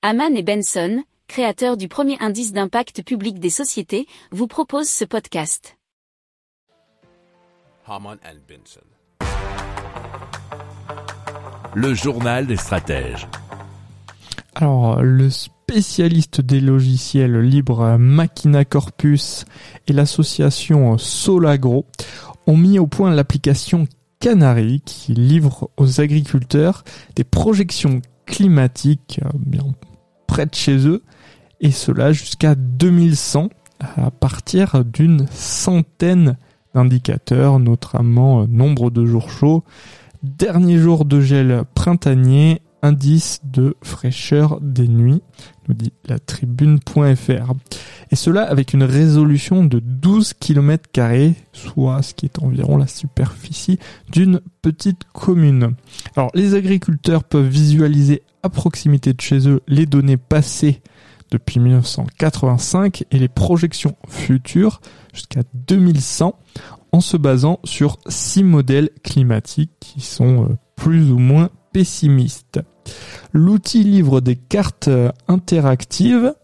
Haman 0.00 0.36
et 0.36 0.44
Benson, 0.44 1.02
créateurs 1.26 1.76
du 1.76 1.88
premier 1.88 2.16
indice 2.20 2.52
d'impact 2.52 3.02
public 3.02 3.40
des 3.40 3.50
sociétés, 3.50 4.06
vous 4.30 4.46
proposent 4.46 4.88
ce 4.88 5.04
podcast. 5.04 5.76
Haman 7.84 8.16
and 8.24 8.36
Benson. 8.48 8.86
Le 11.74 11.94
journal 11.94 12.46
des 12.46 12.56
stratèges. 12.56 13.26
Alors, 14.54 15.02
le 15.02 15.30
spécialiste 15.30 16.42
des 16.42 16.60
logiciels 16.60 17.40
libres 17.40 17.96
Machina 17.98 18.64
Corpus 18.64 19.46
et 19.88 19.92
l'association 19.92 20.96
Solagro 20.96 21.86
ont 22.46 22.56
mis 22.56 22.78
au 22.78 22.86
point 22.86 23.10
l'application 23.10 23.88
Canary 24.20 24.80
qui 24.80 25.14
livre 25.14 25.72
aux 25.76 26.00
agriculteurs 26.00 26.84
des 27.16 27.24
projections 27.24 28.00
climatiques 28.26 29.20
bien 29.34 29.64
de 30.46 30.54
chez 30.54 30.86
eux 30.86 31.02
et 31.60 31.70
cela 31.70 32.12
jusqu'à 32.12 32.54
2100 32.54 33.48
à 33.80 34.10
partir 34.10 34.84
d'une 34.84 35.26
centaine 35.30 36.36
d'indicateurs, 36.74 37.58
notamment 37.58 38.42
euh, 38.42 38.46
nombre 38.48 38.90
de 38.90 39.04
jours 39.04 39.30
chauds, 39.30 39.64
dernier 40.22 40.78
jour 40.78 41.04
de 41.04 41.20
gel 41.20 41.62
printanier, 41.74 42.62
indice 42.82 43.40
de 43.44 43.76
fraîcheur 43.82 44.60
des 44.60 44.88
nuits, 44.88 45.22
nous 45.66 45.74
dit 45.74 45.92
la 46.06 46.18
tribune.fr. 46.18 47.52
Et 48.10 48.16
cela 48.16 48.42
avec 48.42 48.72
une 48.72 48.84
résolution 48.84 49.64
de 49.64 49.80
12 49.80 50.34
km 50.34 50.88
soit 51.52 52.02
ce 52.02 52.14
qui 52.14 52.26
est 52.26 52.42
environ 52.42 52.76
la 52.76 52.86
superficie 52.86 53.78
d'une 54.10 54.40
petite 54.62 55.04
commune. 55.12 55.74
Alors 56.16 56.30
les 56.34 56.54
agriculteurs 56.54 57.24
peuvent 57.24 57.48
visualiser 57.48 58.22
à 58.42 58.48
proximité 58.48 59.12
de 59.12 59.20
chez 59.20 59.48
eux 59.48 59.60
les 59.66 59.86
données 59.86 60.16
passées 60.16 60.80
depuis 61.30 61.60
1985 61.60 63.04
et 63.10 63.18
les 63.18 63.28
projections 63.28 63.96
futures 64.08 64.80
jusqu'à 65.12 65.42
2100 65.66 66.34
en 66.92 67.00
se 67.00 67.16
basant 67.16 67.60
sur 67.64 67.98
six 68.08 68.42
modèles 68.42 68.90
climatiques 69.02 69.72
qui 69.80 70.00
sont 70.00 70.44
euh, 70.44 70.56
plus 70.74 71.10
ou 71.10 71.18
moins 71.18 71.50
pessimistes. 71.72 72.60
L'outil 73.32 73.84
livre 73.84 74.20
des 74.20 74.36
cartes 74.36 74.90
interactives 75.28 76.34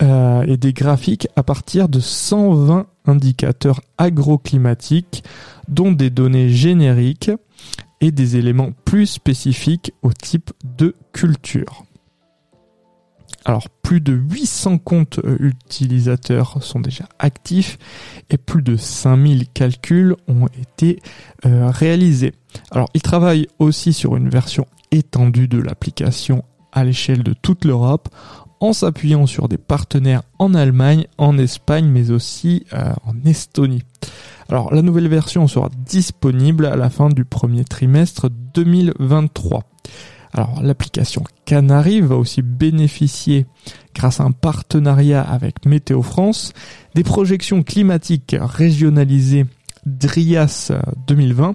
euh, 0.00 0.42
et 0.42 0.56
des 0.56 0.72
graphiques 0.72 1.26
à 1.34 1.42
partir 1.42 1.88
de 1.88 1.98
120 1.98 2.86
indicateurs 3.06 3.80
agroclimatiques, 3.96 5.24
dont 5.66 5.90
des 5.90 6.10
données 6.10 6.50
génériques 6.50 7.32
et 8.00 8.12
des 8.12 8.36
éléments 8.36 8.70
plus 8.84 9.06
spécifiques 9.06 9.92
au 10.02 10.12
type 10.12 10.52
de 10.76 10.94
culture. 11.12 11.84
Alors 13.44 13.68
plus 13.70 14.00
de 14.00 14.12
800 14.12 14.78
comptes 14.78 15.18
euh, 15.24 15.36
utilisateurs 15.40 16.62
sont 16.62 16.80
déjà 16.80 17.08
actifs 17.18 17.78
et 18.30 18.36
plus 18.36 18.62
de 18.62 18.76
5000 18.76 19.48
calculs 19.48 20.14
ont 20.28 20.46
été 20.46 21.00
euh, 21.44 21.70
réalisés. 21.70 22.34
Alors 22.70 22.88
ils 22.94 23.02
travaillent 23.02 23.48
aussi 23.58 23.92
sur 23.92 24.16
une 24.16 24.28
version 24.28 24.66
étendue 24.90 25.48
de 25.48 25.58
l'application 25.58 26.44
à 26.72 26.84
l'échelle 26.84 27.22
de 27.22 27.34
toute 27.34 27.64
l'Europe 27.64 28.08
en 28.60 28.72
s'appuyant 28.72 29.26
sur 29.26 29.48
des 29.48 29.58
partenaires 29.58 30.22
en 30.38 30.54
Allemagne, 30.54 31.06
en 31.16 31.38
Espagne, 31.38 31.86
mais 31.86 32.10
aussi 32.10 32.64
euh, 32.72 32.92
en 33.06 33.14
Estonie. 33.24 33.82
Alors 34.48 34.74
la 34.74 34.82
nouvelle 34.82 35.08
version 35.08 35.46
sera 35.46 35.70
disponible 35.86 36.66
à 36.66 36.76
la 36.76 36.90
fin 36.90 37.08
du 37.08 37.24
premier 37.24 37.64
trimestre 37.64 38.30
2023. 38.54 39.64
Alors 40.32 40.62
l'application 40.62 41.24
Canary 41.44 42.00
va 42.00 42.16
aussi 42.16 42.42
bénéficier, 42.42 43.46
grâce 43.94 44.20
à 44.20 44.24
un 44.24 44.32
partenariat 44.32 45.22
avec 45.22 45.64
Météo 45.64 46.02
France, 46.02 46.52
des 46.94 47.04
projections 47.04 47.62
climatiques 47.62 48.36
régionalisées 48.38 49.46
DRIAS 49.86 50.72
2020, 51.06 51.54